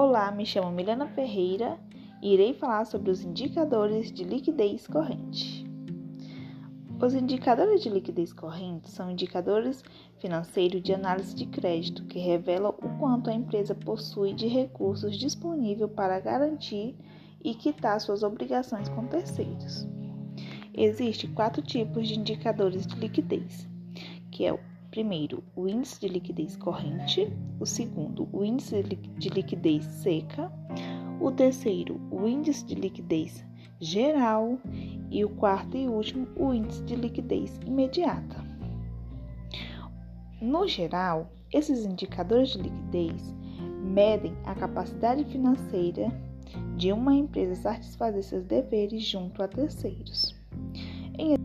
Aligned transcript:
Olá, 0.00 0.30
me 0.30 0.46
chamo 0.46 0.70
Milena 0.70 1.08
Ferreira 1.08 1.76
e 2.22 2.32
irei 2.32 2.54
falar 2.54 2.84
sobre 2.84 3.10
os 3.10 3.24
indicadores 3.24 4.12
de 4.12 4.22
liquidez 4.22 4.86
corrente. 4.86 5.66
Os 7.02 7.14
indicadores 7.14 7.82
de 7.82 7.90
liquidez 7.90 8.32
corrente 8.32 8.88
são 8.88 9.10
indicadores 9.10 9.82
financeiros 10.18 10.84
de 10.84 10.94
análise 10.94 11.34
de 11.34 11.46
crédito 11.46 12.04
que 12.04 12.20
revelam 12.20 12.76
o 12.80 12.96
quanto 13.00 13.28
a 13.28 13.34
empresa 13.34 13.74
possui 13.74 14.34
de 14.34 14.46
recursos 14.46 15.18
disponível 15.18 15.88
para 15.88 16.20
garantir 16.20 16.94
e 17.42 17.52
quitar 17.52 18.00
suas 18.00 18.22
obrigações 18.22 18.88
com 18.90 19.04
terceiros. 19.04 19.84
Existem 20.72 21.34
quatro 21.34 21.60
tipos 21.60 22.06
de 22.06 22.16
indicadores 22.16 22.86
de 22.86 22.94
liquidez, 22.94 23.68
que 24.30 24.46
é 24.46 24.52
o 24.52 24.60
primeiro, 24.90 25.44
o 25.54 25.68
índice 25.68 26.00
de 26.00 26.08
liquidez 26.08 26.56
corrente, 26.56 27.32
o 27.60 27.66
segundo, 27.66 28.28
o 28.32 28.44
índice 28.44 28.82
de 28.82 29.28
liquidez 29.28 29.84
seca, 29.84 30.50
o 31.20 31.30
terceiro, 31.30 32.00
o 32.10 32.26
índice 32.26 32.64
de 32.64 32.74
liquidez 32.74 33.44
geral 33.80 34.58
e 35.10 35.24
o 35.24 35.28
quarto 35.28 35.76
e 35.76 35.88
último, 35.88 36.26
o 36.36 36.52
índice 36.52 36.82
de 36.82 36.96
liquidez 36.96 37.58
imediata. 37.64 38.44
No 40.40 40.66
geral, 40.66 41.32
esses 41.52 41.84
indicadores 41.84 42.50
de 42.50 42.58
liquidez 42.58 43.34
medem 43.82 44.36
a 44.44 44.54
capacidade 44.54 45.24
financeira 45.24 46.08
de 46.76 46.92
uma 46.92 47.14
empresa 47.14 47.54
satisfazer 47.56 48.22
seus 48.22 48.44
deveres 48.44 49.04
junto 49.04 49.42
a 49.42 49.48
terceiros. 49.48 50.34
Em 51.18 51.36